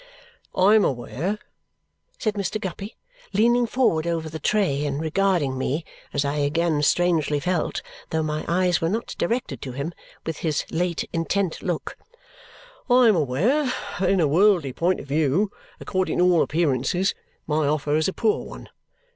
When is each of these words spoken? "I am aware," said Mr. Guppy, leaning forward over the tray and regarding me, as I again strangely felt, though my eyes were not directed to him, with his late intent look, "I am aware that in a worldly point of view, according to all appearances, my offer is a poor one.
"I 0.55 0.73
am 0.73 0.83
aware," 0.83 1.37
said 2.17 2.33
Mr. 2.33 2.59
Guppy, 2.59 2.97
leaning 3.33 3.67
forward 3.67 4.07
over 4.07 4.29
the 4.31 4.39
tray 4.39 4.83
and 4.83 4.99
regarding 4.99 5.55
me, 5.59 5.85
as 6.11 6.25
I 6.25 6.37
again 6.37 6.81
strangely 6.81 7.39
felt, 7.39 7.83
though 8.09 8.23
my 8.23 8.43
eyes 8.47 8.81
were 8.81 8.89
not 8.89 9.13
directed 9.19 9.61
to 9.61 9.73
him, 9.73 9.93
with 10.25 10.37
his 10.37 10.65
late 10.71 11.07
intent 11.13 11.61
look, 11.61 11.97
"I 12.89 13.09
am 13.09 13.15
aware 13.15 13.71
that 13.99 14.09
in 14.09 14.19
a 14.19 14.27
worldly 14.27 14.73
point 14.73 14.99
of 14.99 15.05
view, 15.05 15.51
according 15.79 16.17
to 16.17 16.23
all 16.23 16.41
appearances, 16.41 17.13
my 17.45 17.67
offer 17.67 17.95
is 17.95 18.07
a 18.07 18.13
poor 18.13 18.43
one. 18.43 18.69